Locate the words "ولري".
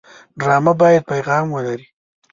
1.51-1.87